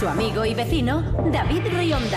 [0.00, 2.16] Su amigo y vecino, David Rionda.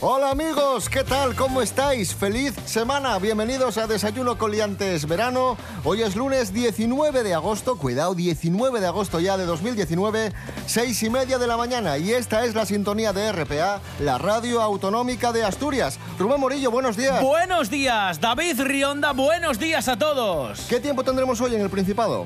[0.00, 1.34] Hola amigos, ¿qué tal?
[1.34, 2.14] ¿Cómo estáis?
[2.14, 5.58] Feliz semana, bienvenidos a Desayuno Coliantes Verano.
[5.84, 10.32] Hoy es lunes 19 de agosto, cuidado, 19 de agosto ya de 2019,
[10.64, 14.62] seis y media de la mañana y esta es la sintonía de RPA, la radio
[14.62, 15.98] autonómica de Asturias.
[16.18, 17.20] Rubén Morillo, buenos días.
[17.20, 20.60] Buenos días, David Rionda, buenos días a todos.
[20.70, 22.24] ¿Qué tiempo tendremos hoy en el Principado?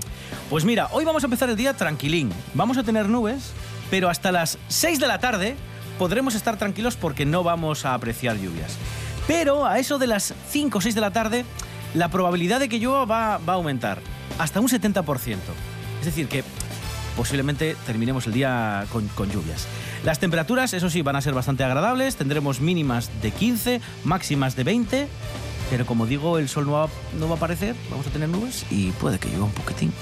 [0.48, 2.33] Pues mira, hoy vamos a empezar el día tranquilín.
[2.52, 3.52] Vamos a tener nubes,
[3.91, 5.56] pero hasta las 6 de la tarde
[5.98, 8.77] podremos estar tranquilos porque no vamos a apreciar lluvias.
[9.27, 11.45] Pero a eso de las 5 o 6 de la tarde,
[11.95, 14.00] la probabilidad de que llueva va, a aumentar
[14.39, 15.36] hasta un 70%.
[16.00, 16.45] Es decir, que
[17.17, 19.67] posiblemente terminemos el día con, con, lluvias.
[20.05, 24.64] Las temperaturas, eso sí, van a ser bastante agradables, tendremos mínimas de 15, máximas de
[24.64, 25.08] 20,
[25.70, 28.67] pero como digo, el sol no va, no va a aparecer, vamos a tener nubes
[28.70, 29.92] y puede que llueva un poquitín.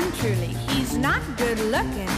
[0.00, 0.54] Him truly.
[0.68, 2.08] He's not good looking,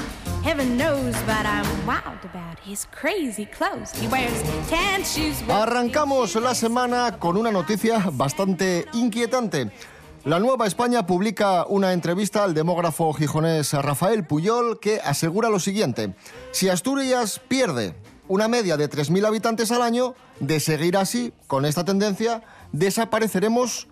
[0.43, 3.93] heaven knows, but I'm wild about his crazy clothes.
[4.01, 4.33] He wears
[4.69, 5.41] tan shoes.
[5.43, 9.71] with- Arrancamos la semana con una noticia bastante inquietante.
[10.25, 16.15] La Nueva España publica una entrevista al demógrafo gijonés Rafael Puyol que asegura lo siguiente.
[16.51, 17.95] Si Asturias pierde
[18.27, 23.87] una media de 3.000 habitantes al año, de seguir así, con esta tendencia, desapareceremos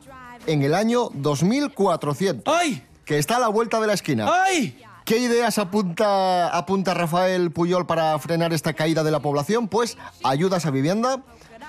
[0.49, 2.85] en el año 2400, ¡Ay!
[3.05, 4.27] Que está a la vuelta de la esquina.
[4.47, 4.81] ¡Ay!
[5.05, 9.69] ¿Qué ideas apunta, apunta Rafael Puyol para frenar esta caída de la población?
[9.69, 11.21] Pues ayudas a vivienda,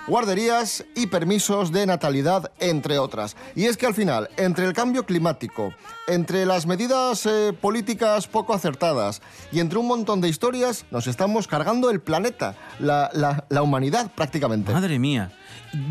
[0.08, 3.36] guarderías y permisos de natalidad, entre otras.
[3.56, 5.74] Y es que al final, entre el cambio climático,
[6.08, 9.22] entre las medidas eh, políticas poco acertadas
[9.52, 14.12] y entre un montón de historias, nos estamos cargando el planeta, la, la- la humanidad
[14.16, 14.72] prácticamente.
[14.72, 15.32] Madre mía.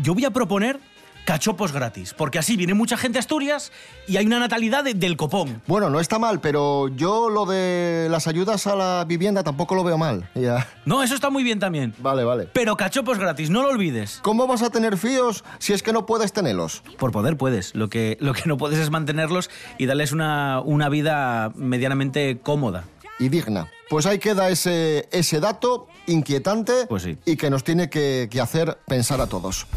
[0.01, 0.79] Yo voy a proponer
[1.25, 3.71] cachopos gratis, porque así viene mucha gente a Asturias
[4.07, 5.61] y hay una natalidad de- del copón.
[5.67, 9.83] Bueno, no está mal, pero yo lo de las ayudas a la vivienda tampoco lo
[9.83, 10.29] veo mal.
[10.35, 10.67] Ya.
[10.85, 11.93] No, eso está muy bien también.
[11.97, 12.47] Vale, vale.
[12.53, 14.19] Pero cachopos gratis, no lo olvides.
[14.21, 16.83] ¿Cómo vas a tener fíos si es que no puedes tenerlos?
[16.99, 17.73] Por poder puedes.
[17.75, 22.83] Lo que, lo que no puedes es mantenerlos y darles una, una vida medianamente cómoda.
[23.17, 23.71] y digna.
[23.89, 27.17] Pues ahí queda ese, ese dato inquietante Pues sí.
[27.25, 29.67] y que nos tiene que, que hacer pensar a todos.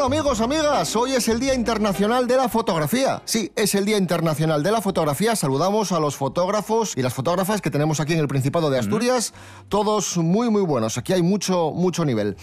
[0.00, 3.20] Bueno amigos, amigas, hoy es el Día Internacional de la Fotografía.
[3.26, 5.36] Sí, es el Día Internacional de la Fotografía.
[5.36, 9.34] Saludamos a los fotógrafos y las fotógrafas que tenemos aquí en el Principado de Asturias.
[9.68, 10.96] Todos muy, muy buenos.
[10.96, 12.38] Aquí hay mucho, mucho nivel.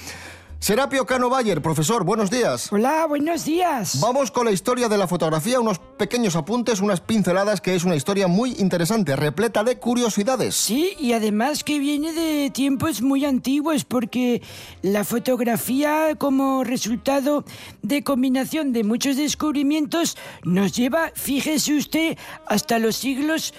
[0.59, 2.71] Serapio Cano Bayer, profesor, buenos días.
[2.73, 3.99] Hola, buenos días.
[4.01, 7.95] Vamos con la historia de la fotografía, unos pequeños apuntes, unas pinceladas, que es una
[7.95, 10.55] historia muy interesante, repleta de curiosidades.
[10.55, 14.41] Sí, y además que viene de tiempos muy antiguos porque
[14.81, 17.45] la fotografía como resultado
[17.83, 22.17] de combinación de muchos descubrimientos nos lleva, fíjese usted,
[22.47, 23.53] hasta los siglos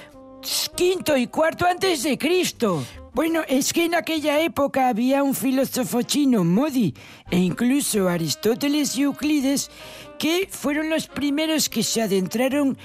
[0.75, 2.85] quinto y cuarto antes de Cristo.
[3.13, 6.95] Bueno, es que en aquella época había un filósofo chino, Modi,
[7.31, 9.71] e incluso Aristóteles y Euclides,
[10.19, 12.79] que fueron los primeros que se adentraron,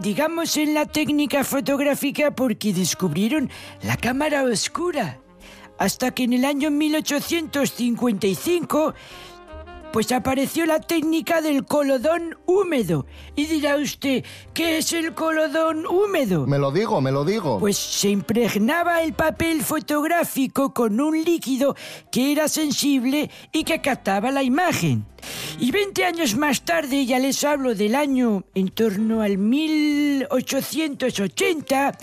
[0.00, 3.48] digamos, en la técnica fotográfica porque descubrieron
[3.82, 5.20] la cámara oscura.
[5.78, 8.94] Hasta que en el año 1855
[9.92, 13.06] pues apareció la técnica del colodón húmedo.
[13.34, 14.24] Y dirá usted,
[14.54, 16.46] ¿qué es el colodón húmedo?
[16.46, 17.58] Me lo digo, me lo digo.
[17.58, 21.74] Pues se impregnaba el papel fotográfico con un líquido
[22.10, 25.06] que era sensible y que captaba la imagen.
[25.58, 31.96] Y 20 años más tarde, ya les hablo del año en torno al 1880,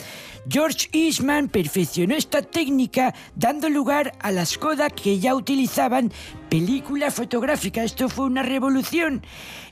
[0.49, 6.11] George Eastman perfeccionó esta técnica dando lugar a las Kodak que ya utilizaban
[6.49, 7.83] película fotográfica.
[7.83, 9.23] Esto fue una revolución.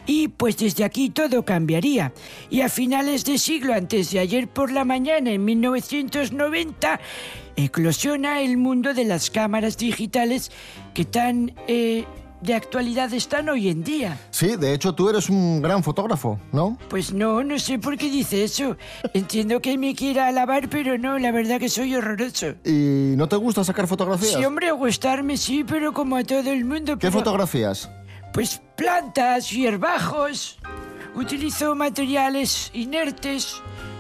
[0.08, 2.14] Y pues desde aquí todo cambiaría.
[2.50, 7.00] Y a finales de siglo, antes de ayer por la mañana, en 1990,
[7.56, 10.52] eclosiona el mundo de las cámaras digitales
[10.94, 12.06] que tan eh,
[12.42, 14.18] de actualidad están hoy en día.
[14.32, 16.78] Sí, de hecho tú eres un gran fotógrafo, ¿no?
[16.90, 18.78] Pues no, no sé por qué dice eso.
[19.14, 22.56] Entiendo que me quiera alabar, pero no, la verdad que soy horroroso.
[22.66, 24.34] ¿Y no te gusta sacar fotografías?
[24.34, 26.94] Sí, hombre, gustarme sí, pero como a todo el mundo.
[26.94, 27.90] ¿Qué pero- fotografías?
[28.34, 30.58] Pues plantas, hierbajos.
[31.14, 33.56] Utilizo materiales inertes,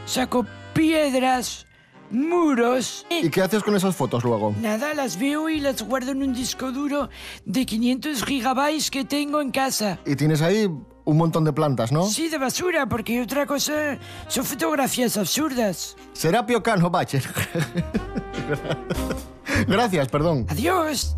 [0.05, 1.65] saco piedras,
[2.11, 3.05] muros.
[3.09, 4.53] ¿Y qué haces con esas fotos luego?
[4.61, 7.09] Nada, las veo y las guardo en un disco duro
[7.45, 9.99] de 500 gigabytes que tengo en casa.
[10.05, 10.69] Y tienes ahí
[11.03, 12.05] un montón de plantas, ¿no?
[12.05, 13.97] Sí, de basura, porque otra cosa
[14.27, 15.95] son fotografías absurdas.
[16.13, 17.23] Serapio Cano Bacher.
[19.67, 20.45] Gracias, perdón.
[20.49, 21.15] Adiós.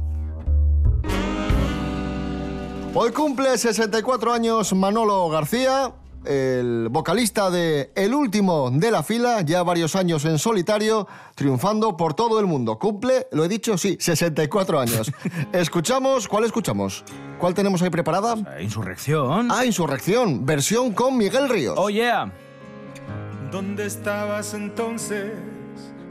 [2.96, 5.94] Hoy cumple 64 años Manolo García,
[6.26, 12.14] el vocalista de El Último de la Fila, ya varios años en solitario, triunfando por
[12.14, 12.78] todo el mundo.
[12.80, 15.12] Cumple, lo he dicho, sí, 64 años.
[15.54, 17.04] escuchamos, ¿cuál escuchamos?
[17.40, 18.36] ¿Cuál tenemos ahí preparada?
[18.58, 19.50] Eh, Insurrección.
[19.52, 21.76] Ah, Insurrección, versión con Miguel Ríos.
[21.78, 22.32] Oh, yeah.
[23.52, 25.32] ¿Dónde estabas entonces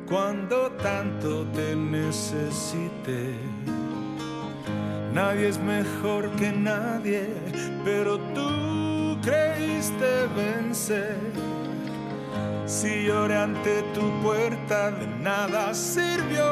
[0.06, 3.35] cuando tanto te necesité?
[5.12, 7.29] Nadie es mejor que nadie,
[7.85, 8.91] pero tú
[9.22, 11.16] creíste vencer.
[12.66, 16.44] Si lloré ante tu puerta, de nada sirvió.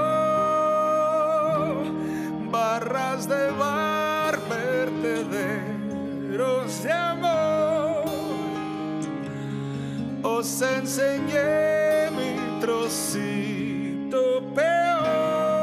[2.50, 5.62] Barras de bar, vertederos
[6.82, 7.61] de amor
[10.23, 15.61] os enseñé mi trocito peor,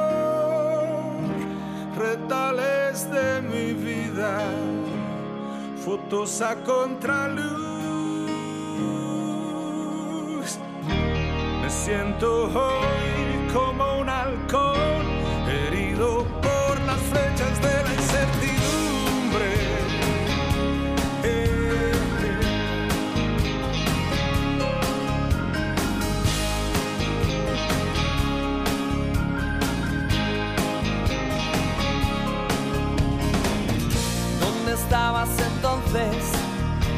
[1.96, 4.40] retales de mi vida,
[5.88, 7.48] fotos a contraluz.
[11.62, 13.87] Me siento hoy como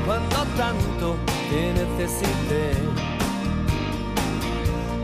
[0.05, 1.15] cuando tanto
[1.49, 2.73] te necesité?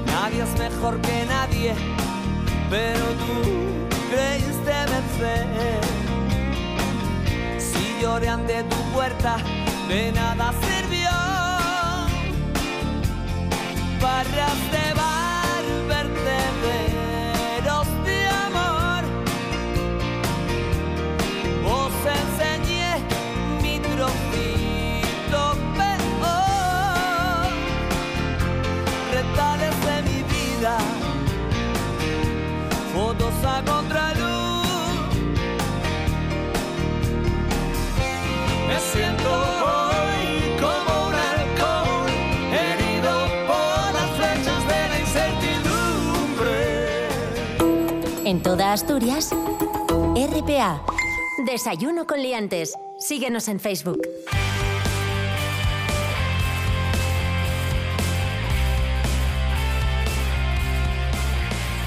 [0.07, 1.75] Nadie es mejor que nadie,
[2.69, 3.41] pero tú
[4.11, 5.81] creíste vencer.
[7.59, 9.37] Si lloré ante tu puerta,
[9.87, 11.09] de nada sirvió.
[14.01, 14.84] Barras
[48.25, 49.29] En toda Asturias,
[50.15, 50.81] RPA.
[51.45, 52.73] Desayuno con liantes.
[52.97, 54.01] Síguenos en Facebook.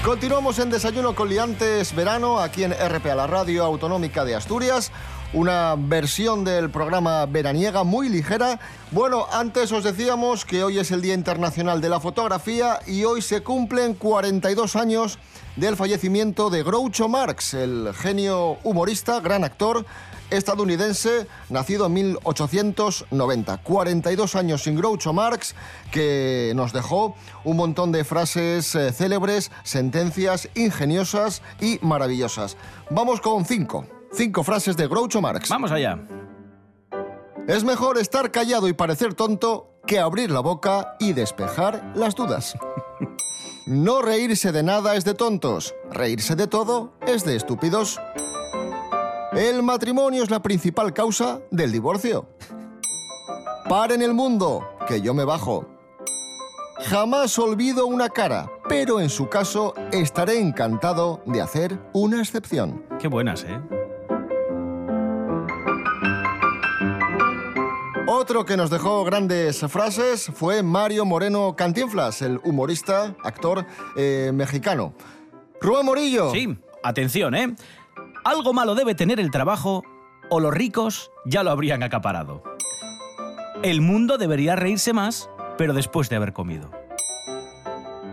[0.05, 4.93] Continuamos en Desayuno con Liantes Verano, aquí en RPA, la radio autonómica de Asturias.
[5.31, 8.59] Una versión del programa veraniega muy ligera.
[8.89, 13.21] Bueno, antes os decíamos que hoy es el Día Internacional de la Fotografía y hoy
[13.21, 15.19] se cumplen 42 años
[15.55, 19.85] del fallecimiento de Groucho Marx, el genio humorista, gran actor
[20.31, 23.57] estadounidense, nacido en 1890.
[23.57, 25.53] 42 años sin Groucho Marx,
[25.91, 32.57] que nos dejó un montón de frases eh, célebres, sentencias ingeniosas y maravillosas.
[32.89, 33.98] Vamos con cinco.
[34.11, 35.49] Cinco frases de Groucho Marx.
[35.49, 35.99] Vamos allá.
[37.47, 42.55] Es mejor estar callado y parecer tonto que abrir la boca y despejar las dudas.
[43.65, 48.01] No reírse de nada es de tontos, reírse de todo es de estúpidos.
[49.33, 52.25] El matrimonio es la principal causa del divorcio.
[53.69, 55.67] Paren el mundo, que yo me bajo.
[56.79, 62.83] Jamás olvido una cara, pero en su caso estaré encantado de hacer una excepción.
[62.99, 63.61] Qué buenas, ¿eh?
[68.11, 74.95] Otro que nos dejó grandes frases fue Mario Moreno Cantinflas, el humorista, actor eh, mexicano.
[75.61, 76.31] Rubén Morillo.
[76.31, 77.55] Sí, atención, ¿eh?
[78.25, 79.83] Algo malo debe tener el trabajo
[80.31, 82.41] o los ricos ya lo habrían acaparado.
[83.61, 86.71] El mundo debería reírse más, pero después de haber comido.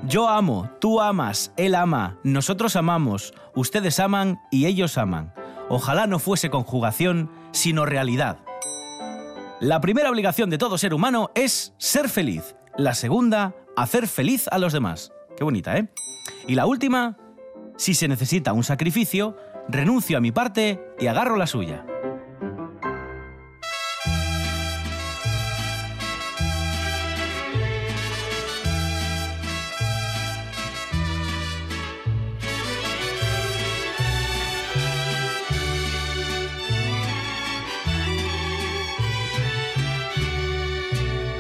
[0.07, 5.33] Yo amo, tú amas, él ama, nosotros amamos, ustedes aman y ellos aman.
[5.71, 8.46] ojalá no fuese conjugación, sino realidad.
[9.61, 12.57] La primera obligación de todo ser humano es ser feliz.
[12.77, 15.13] La segunda, hacer feliz a los demás.
[15.35, 15.89] Qué bonita, ¿eh?
[16.47, 17.17] Y la última,
[17.79, 19.35] si se necesita un sacrificio,
[19.67, 21.87] renuncio a mi parte y agarro la suya.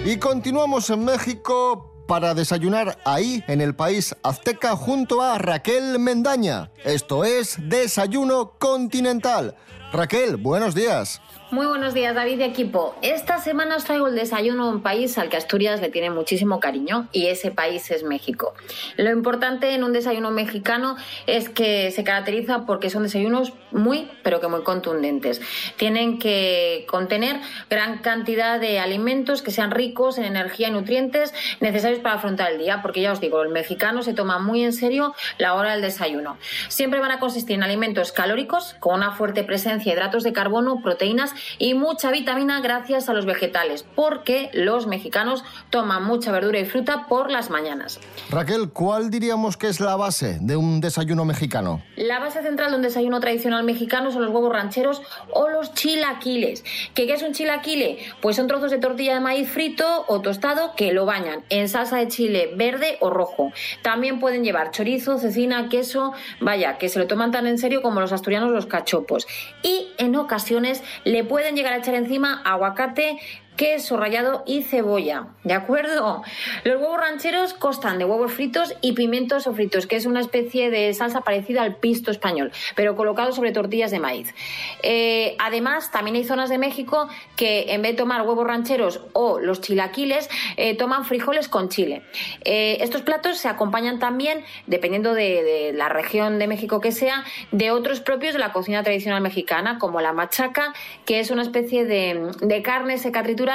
[0.06, 6.70] Y continuamos en México para desayunar ahí, en el país azteca, junto a Raquel Mendaña.
[6.84, 9.56] Esto es Desayuno Continental.
[9.92, 11.20] Raquel, buenos días.
[11.52, 12.96] Muy buenos días, David y equipo.
[13.02, 16.58] Esta semana os traigo el desayuno de un país al que Asturias le tiene muchísimo
[16.58, 18.52] cariño y ese país es México.
[18.96, 20.96] Lo importante en un desayuno mexicano
[21.28, 25.40] es que se caracteriza porque son desayunos muy, pero que muy contundentes.
[25.76, 27.36] Tienen que contener
[27.70, 32.58] gran cantidad de alimentos que sean ricos en energía y nutrientes necesarios para afrontar el
[32.58, 35.82] día, porque ya os digo, el mexicano se toma muy en serio la hora del
[35.82, 36.38] desayuno.
[36.66, 40.82] Siempre van a consistir en alimentos calóricos con una fuerte presencia de hidratos de carbono,
[40.82, 46.64] proteínas y mucha vitamina gracias a los vegetales, porque los mexicanos toman mucha verdura y
[46.64, 48.00] fruta por las mañanas.
[48.30, 51.82] Raquel, ¿cuál diríamos que es la base de un desayuno mexicano?
[51.96, 55.02] La base central de un desayuno tradicional mexicano son los huevos rancheros
[55.32, 56.64] o los chilaquiles.
[56.94, 57.98] ¿Qué, qué es un chilaquile?
[58.20, 61.96] Pues son trozos de tortilla de maíz frito o tostado que lo bañan en salsa
[61.96, 63.52] de chile verde o rojo.
[63.82, 68.00] También pueden llevar chorizo, cecina, queso, vaya, que se lo toman tan en serio como
[68.00, 69.26] los asturianos los cachopos.
[69.62, 73.18] Y en ocasiones le pueden llegar a echar encima aguacate,
[73.56, 75.28] queso rallado y cebolla.
[75.44, 76.22] ¿De acuerdo?
[76.64, 80.92] Los huevos rancheros constan de huevos fritos y pimientos sofritos, que es una especie de
[80.94, 84.34] salsa parecida al pisto español, pero colocado sobre tortillas de maíz.
[84.82, 89.40] Eh, además, también hay zonas de México que en vez de tomar huevos rancheros o
[89.40, 92.02] los chilaquiles, eh, toman frijoles con chile.
[92.44, 97.70] Eh, estos platos se acompañan también, dependiendo de, la región de México que sea, de
[97.70, 102.30] otros propios de la cocina tradicional mexicana, como la machaca, que es una especie de,
[102.40, 103.45] de carne seca triturada,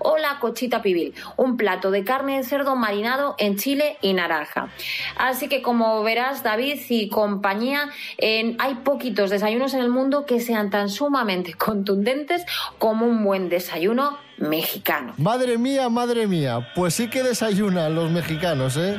[0.00, 4.68] o la cochita pibil, un plato de carne de cerdo marinado en chile y naranja.
[5.16, 10.70] Así que como verás, David y compañía, hay poquitos desayunos en el mundo que sean
[10.70, 12.44] tan sumamente contundentes
[12.78, 15.14] como un buen desayuno mexicano.
[15.16, 18.98] Madre mía, madre mía, pues sí que desayunan los mexicanos, ¿eh?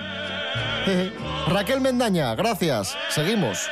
[1.48, 2.98] Raquel Mendaña, gracias.
[3.10, 3.70] Seguimos.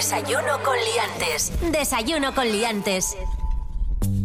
[0.00, 1.52] Desayuno con liantes.
[1.70, 3.18] Desayuno con liantes.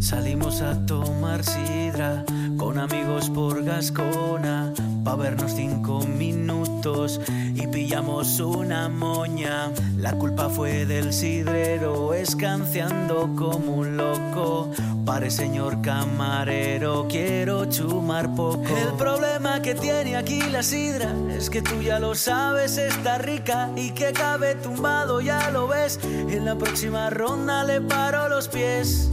[0.00, 2.24] Salimos a tomar sidra
[2.56, 4.72] con amigos por Gascona,
[5.06, 7.20] pa' vernos cinco minutos
[7.54, 9.70] y pillamos una moña.
[9.98, 14.68] La culpa fue del sidrero, escanciando como un loco.
[15.04, 18.64] Pare señor camarero, quiero chumar poco.
[18.66, 23.70] El problema que tiene aquí la sidra es que tú ya lo sabes, está rica
[23.76, 26.00] y que cabe tumbado, ya lo ves.
[26.02, 29.12] En la próxima ronda le paro los pies.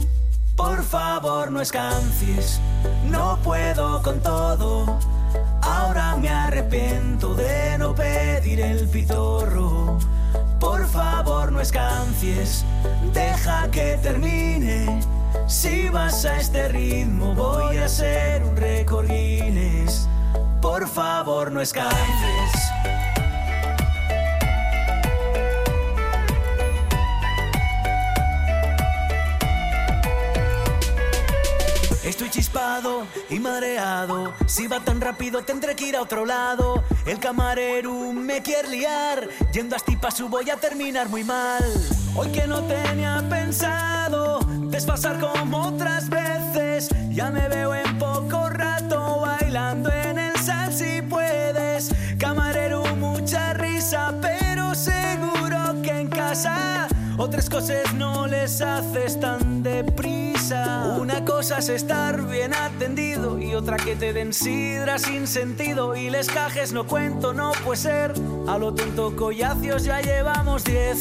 [0.56, 2.60] Por favor, no escancies,
[3.08, 5.13] no puedo con todo.
[5.84, 9.98] Ahora me arrepiento de no pedir el pitorro.
[10.58, 12.64] Por favor, no escancies,
[13.12, 15.00] deja que termine.
[15.46, 20.08] Si vas a este ritmo, voy a hacer un récord Guinness.
[20.62, 23.03] Por favor, no escancies.
[32.34, 34.34] Chispado y mareado.
[34.46, 36.82] Si va tan rápido tendré que ir a otro lado.
[37.06, 39.28] El camarero me quiere liar.
[39.52, 41.62] Yendo a Stipasu voy a terminar muy mal.
[42.16, 46.88] Hoy que no tenía pensado desfasar como otras veces.
[47.10, 51.94] Ya me veo en poco rato bailando en el sal si puedes.
[52.18, 60.33] Camarero, mucha risa, pero seguro que en casa otras cosas no les haces tan deprisa.
[60.52, 65.96] Una cosa es estar bien atendido y otra que te den sidra sin sentido.
[65.96, 68.14] Y les cajes no cuento, no puede ser.
[68.46, 70.98] A lo tonto collacios ya llevamos diez.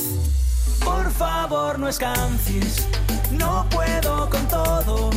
[0.86, 2.88] Por favor, no escancies,
[3.32, 5.10] no puedo con todo.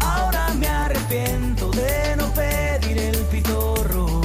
[0.00, 4.20] Ahora me arrepiento de no pedir el pitorro.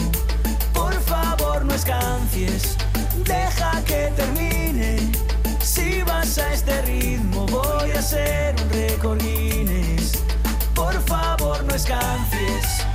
[0.74, 2.78] Por favor, no escancies,
[3.26, 5.29] deja que termine
[6.20, 10.22] más a este ritmo voy a hacer un récord Guinness.
[10.76, 12.86] Por favor, no escanfies.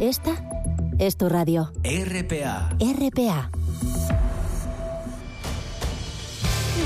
[0.00, 0.32] Esta
[0.98, 1.72] es tu radio.
[1.84, 2.70] RPA.
[2.80, 3.50] RPA.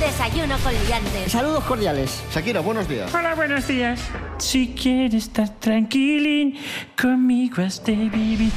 [0.01, 1.31] Desayuno con liantes.
[1.31, 2.23] Saludos cordiales.
[2.35, 3.15] Shakira, buenos días.
[3.15, 4.01] Hola, buenos días.
[4.39, 6.57] Si quieres estar tranquilín,
[7.01, 8.51] conmigo has de vivir.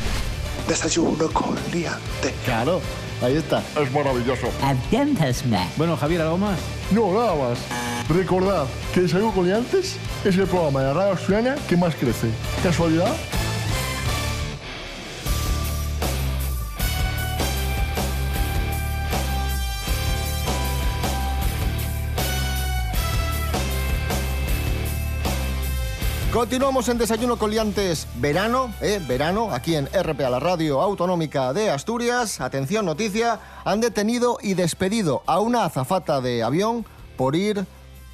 [0.70, 2.34] Desayuno con liante.
[2.46, 2.80] Claro,
[3.22, 3.62] ahí está.
[3.78, 4.48] Es maravilloso.
[5.76, 6.58] Bueno, Javier, ¿algo más?
[6.92, 7.60] No, nada más.
[8.08, 12.30] Recordad que Desayuno con Liantes es el programa de la radio australiana que más crece.
[12.64, 13.14] ¿Casualidad?
[26.44, 32.42] Continuamos en Desayuno Coliantes verano, eh, verano, aquí en RPA, la radio autonómica de Asturias.
[32.42, 36.86] Atención, noticia, han detenido y despedido a una azafata de avión
[37.16, 37.66] por ir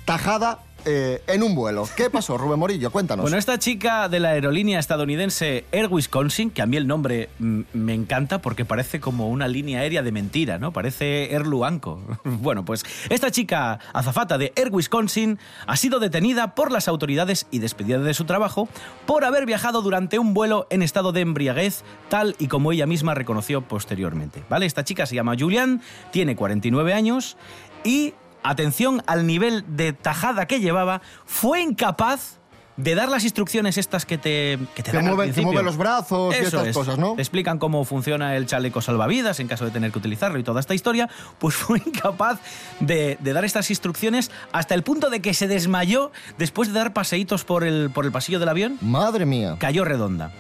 [0.06, 1.88] tajada eh, en un vuelo.
[1.96, 2.92] ¿Qué pasó, Rubén Morillo?
[2.92, 3.24] Cuéntanos.
[3.24, 7.94] Bueno, esta chica de la aerolínea estadounidense Air Wisconsin, que a mí el nombre me
[7.94, 10.72] encanta porque parece como una línea aérea de mentira, ¿no?
[10.72, 12.02] Parece Air Luanco.
[12.42, 17.60] Bueno, pues esta chica azafata de Air Wisconsin ha sido detenida por las autoridades y
[17.60, 18.70] despedida de su trabajo
[19.06, 23.14] por haber viajado durante un vuelo en estado de embriaguez, tal y como ella misma
[23.14, 24.44] reconoció posteriormente.
[24.50, 24.66] ¿Vale?
[24.66, 25.82] Esta chica se llama Julian,
[26.12, 27.38] tiene 49 años
[27.84, 32.38] y atención al nivel de tajada que llevaba, fue incapaz
[32.78, 35.52] de dar las instrucciones estas que te, que te Que dan al mueve- que principio.
[35.52, 36.74] mueve los brazos y Eso estas es.
[36.74, 37.14] cosas, ¿no?
[37.16, 40.62] Te explican cómo funciona el chaleco salvavidas en caso de tener que utilizarlo y toda
[40.62, 42.40] esta historia, pues fue incapaz
[42.80, 46.94] de, de dar estas instrucciones hasta el punto de que se desmayó después de dar
[46.94, 48.78] paseitos por el, por el pasillo del avión.
[48.80, 49.58] Madre mía.
[49.60, 50.32] Cayó redonda.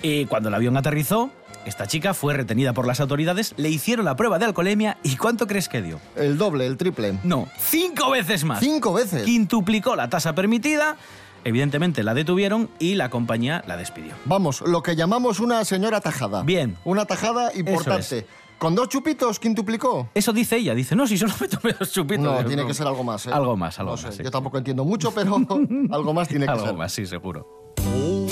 [0.00, 1.30] Y cuando el avión aterrizó,
[1.64, 5.46] esta chica fue retenida por las autoridades, le hicieron la prueba de alcoholemia y ¿cuánto
[5.46, 6.00] crees que dio?
[6.16, 7.18] El doble, el triple.
[7.24, 8.60] No, cinco veces más.
[8.60, 9.22] Cinco veces.
[9.24, 10.96] Quintuplicó la tasa permitida,
[11.44, 14.14] evidentemente la detuvieron y la compañía la despidió.
[14.24, 16.42] Vamos, lo que llamamos una señora tajada.
[16.42, 16.76] Bien.
[16.84, 18.18] Una tajada importante.
[18.18, 18.24] es.
[18.58, 20.08] ¿Con dos chupitos quintuplicó?
[20.14, 22.22] Eso dice ella, dice, no, si solo me tomé dos chupitos.
[22.24, 23.26] No, Digo, tiene que ser algo más.
[23.26, 23.30] ¿eh?
[23.32, 24.12] Algo más, algo No más.
[24.14, 24.22] sé, sí.
[24.22, 25.34] Yo tampoco entiendo mucho, pero
[25.90, 26.74] algo más tiene que Algo ser.
[26.76, 27.72] más, sí, seguro.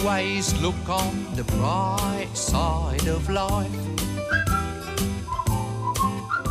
[0.05, 3.69] Always look on the bright side of life.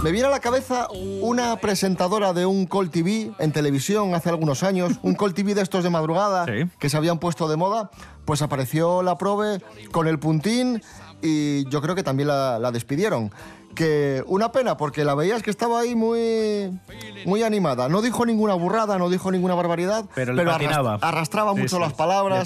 [0.04, 0.88] Me viene a la cabeza
[1.22, 5.62] una presentadora de un Call TV en televisión hace algunos años, un Call TV de
[5.62, 6.70] estos de madrugada Sí.
[6.80, 7.90] que se habían puesto de moda,
[8.26, 10.82] pues apareció la prove con el puntín
[11.22, 13.32] y yo creo que también la, la despidieron
[13.80, 16.78] que una pena, porque la veías que estaba ahí muy,
[17.26, 17.88] muy animada.
[17.88, 21.00] No dijo ninguna burrada, no dijo ninguna barbaridad, pero, pero patinaba.
[21.02, 22.46] arrastraba mucho las palabras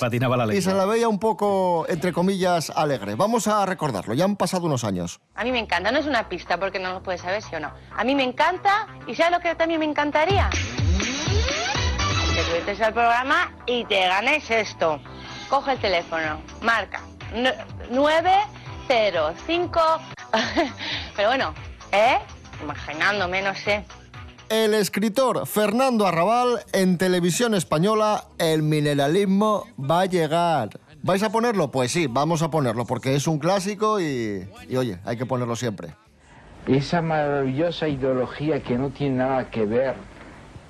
[0.53, 3.15] y se la veía un poco, entre comillas, alegre.
[3.15, 5.21] Vamos a recordarlo, ya han pasado unos años.
[5.33, 7.59] A mí me encanta, no es una pista porque no lo puedes saber si o
[7.59, 7.71] no.
[7.97, 10.51] A mí me encanta y ¿sabes lo que también me encantaría?
[12.35, 14.99] Te metes al programa y te ganes esto.
[15.49, 17.01] Coge el teléfono, marca
[17.89, 18.31] 9
[18.87, 19.79] 05.
[21.15, 21.53] Pero bueno,
[21.91, 22.17] ¿eh?
[22.61, 23.83] Imaginándome, no sé.
[24.49, 30.69] El escritor Fernando Arrabal en televisión española, el mineralismo va a llegar.
[31.01, 31.71] ¿Vais a ponerlo?
[31.71, 35.55] Pues sí, vamos a ponerlo, porque es un clásico y, y oye, hay que ponerlo
[35.55, 35.95] siempre.
[36.67, 39.95] Esa maravillosa ideología que no tiene nada que ver,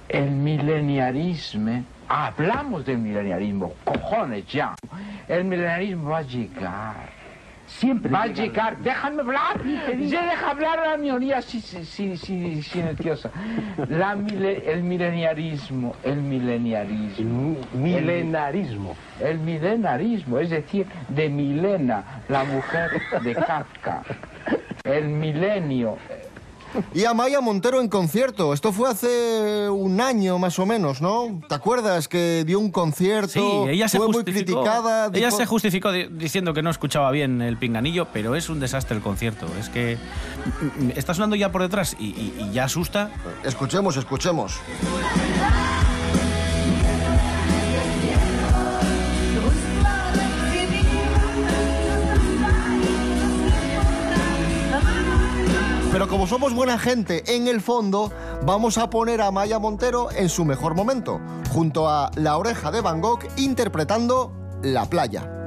[0.09, 4.75] el mileniarismo, hablamos del mileniarismo, cojones ya,
[5.27, 7.22] el mileniarismo va a llegar
[7.79, 12.15] Siempre va a llegar, déjame hablar, se deja hablar a la minoría si, si, si,
[12.17, 13.31] si- silenciosa.
[13.89, 17.57] La mile- el mileniarismo, el mileniarismo.
[17.73, 18.95] milenarismo.
[19.19, 22.91] El, milenarismo, es decir, de Milena, la mujer
[23.23, 24.03] de Kafka.
[24.83, 25.97] El milenio,
[26.93, 28.53] Y a Maya Montero en concierto.
[28.53, 31.41] Esto fue hace un año más o menos, ¿no?
[31.47, 33.31] ¿Te acuerdas que dio un concierto?
[33.33, 35.07] Sí, ella se fue muy criticada.
[35.13, 38.59] Ella dijo- se justificó di- diciendo que no escuchaba bien el pinganillo, pero es un
[38.59, 39.45] desastre el concierto.
[39.59, 39.97] Es que
[40.79, 43.09] mm, mm, está sonando ya por detrás y, y- y ya asusta.
[43.43, 44.59] Escuchemos, escuchemos.
[55.93, 58.11] Pero como somos buena gente en el fondo,
[58.47, 62.81] vamos a poner a Maya Montero en su mejor momento, junto a La Oreja de
[62.81, 65.42] Van Gogh interpretando La Playa.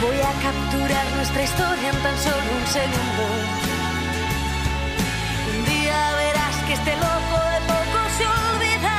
[0.00, 3.24] Voy a capturar nuestra historia en tan solo un segundo.
[5.48, 8.98] Un día verás que este loco de poco se olvida.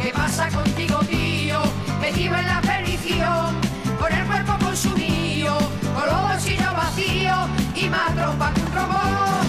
[0.02, 1.60] ¿Qué pasa contigo, tío?
[2.00, 3.60] Metido en la perdición,
[4.00, 5.56] con el cuerpo consumido,
[5.94, 9.46] con los bolsillos vacíos y más trompa que un robot.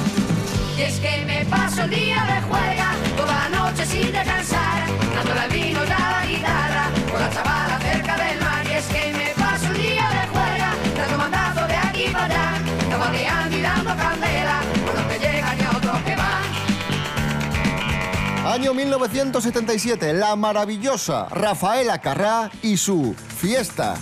[0.77, 4.83] Y es que me paso el día de juega, toda la noche sin descansar,
[5.15, 7.70] dándole al vino y la guitarra, con la chavala
[18.51, 23.97] Año 1977, la maravillosa Rafaela Carrà y su fiesta.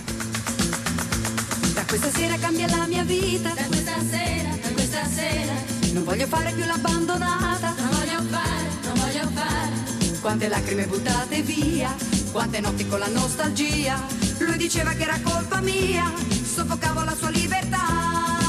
[1.72, 5.52] Da questa sera cambia la mia vita, da questa sera, da questa sera.
[5.92, 10.18] Non voglio fare più l'abbandonata, non voglio fare, non voglio fare.
[10.20, 11.94] Quante lacrime buttate via,
[12.32, 14.04] quante notti con la nostalgia.
[14.38, 18.39] Lui diceva che era colpa mia, soffocavo la sua libertà.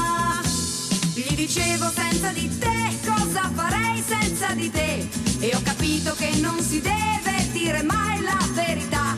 [1.14, 5.06] Gli dicevo senza di te, cosa farei senza di te?
[5.40, 9.14] E ho capito che non si deve dire mai la verità.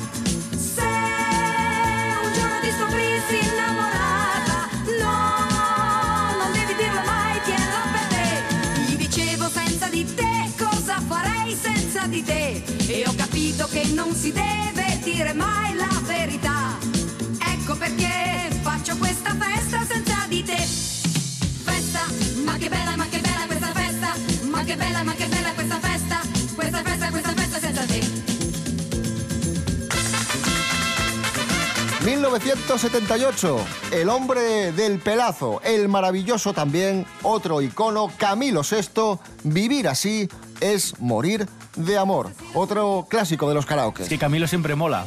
[0.56, 8.86] Se un giorno ti scoprissi innamorata, no, non devi dirlo mai, tienilo per te.
[8.86, 12.64] Gli dicevo senza di te, cosa farei senza di te?
[12.88, 16.76] E ho capito che non si deve dire mai la verità.
[17.38, 20.93] Ecco perché faccio questa festa senza di te.
[21.94, 24.14] Festa, ma che bella, ma che bella questa festa,
[24.50, 26.20] ma che bella, ma che bella questa festa,
[26.56, 28.02] questa festa, questa festa senza te.
[32.04, 40.28] 1978, el hombre del pelazo, el maravilloso también, otro icono, Camilo VI, vivir así
[40.60, 42.32] es morir de amor.
[42.54, 44.04] Otro clásico de los karaoke.
[44.04, 45.06] Que Camilo siempre mola.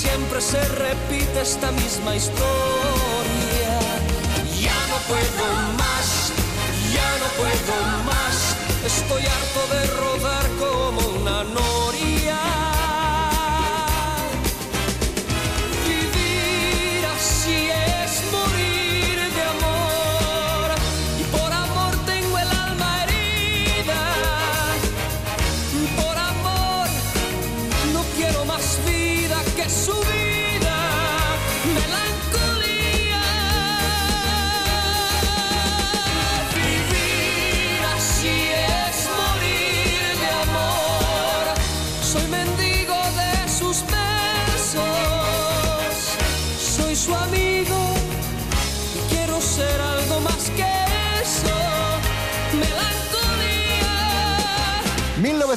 [0.00, 2.40] Siempre se repite esta misma historia.
[4.58, 5.39] Ya no puedo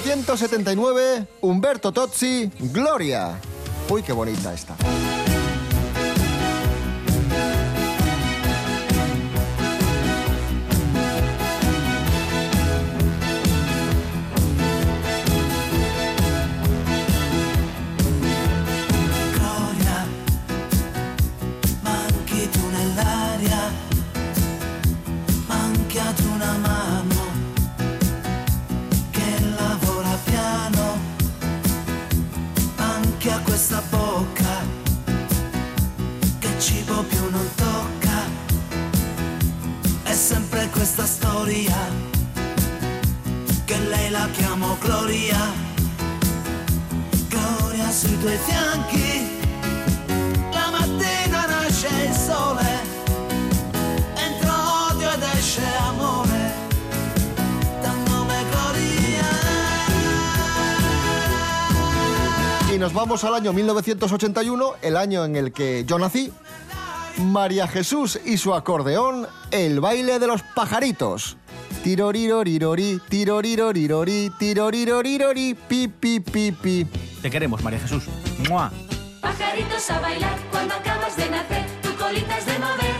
[0.03, 3.39] 1979, Humberto Tozzi, Gloria.
[3.89, 4.75] Uy, qué bonita esta.
[40.95, 41.75] Questa storia
[43.65, 45.37] che lei la chiamo Gloria.
[47.29, 49.39] Gloria sui tuoi fianchi,
[50.51, 52.79] la mattina nasce il sole,
[54.13, 54.53] entra
[54.91, 56.51] odio ed esce amore,
[57.81, 59.25] dal nome Gloria.
[62.71, 66.31] Y nos vamos al año 1981, el año en el que yo nací.
[67.17, 71.37] María Jesús y su acordeón, el baile de los pajaritos.
[71.83, 76.87] Tirorirorirori, tirorirorirori, tirorirorirori, pi, pi, pi, pi.
[77.21, 78.05] Te queremos, María Jesús.
[78.49, 78.71] ¡Mua!
[79.21, 82.93] Pajaritos a bailar cuando acabas de nacer, tu colita es de mover.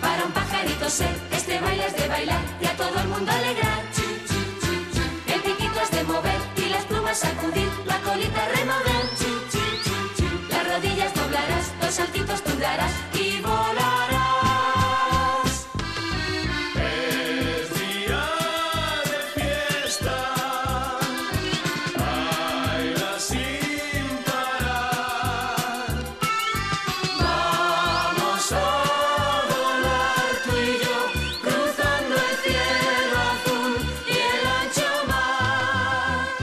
[0.00, 3.82] Para un pajarito ser, este baile es de bailar y a todo el mundo alegrar.
[5.26, 8.91] El piquito es de mover y las plumas sacudir, la colita remover.
[12.02, 13.11] Saltitos tú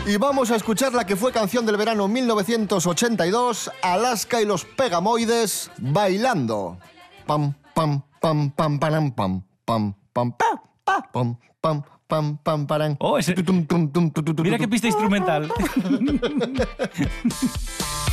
[0.10, 5.70] Y vamos a escuchar la que fue canción del verano 1982, Alaska y los Pegamoides,
[5.78, 6.80] bailando.
[7.28, 10.32] Pam, pam, pam, pam, pam, pam, pam, pa,
[10.84, 12.96] pa, pam, pam, pam, pam, param.
[13.00, 13.36] Oh, ese-
[14.42, 15.54] Mira qué pista instrumental.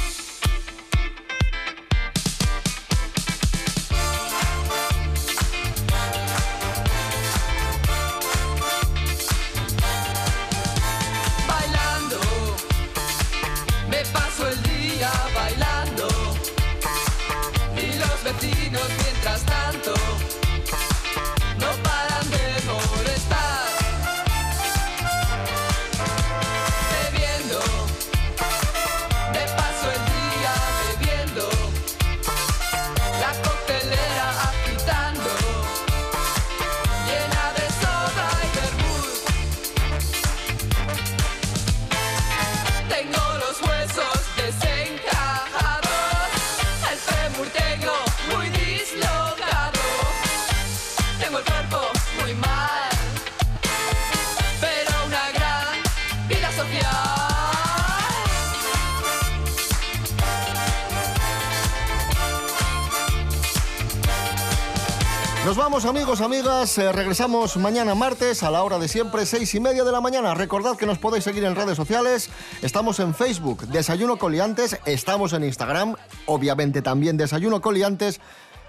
[65.85, 69.93] amigos, amigas, eh, regresamos mañana martes a la hora de siempre, seis y media de
[69.93, 70.33] la mañana.
[70.33, 72.31] Recordad que nos podéis seguir en redes sociales,
[72.63, 78.23] estamos en Facebook, Desayuno Coliantes, estamos en Instagram, obviamente también Desayuno Coliantes,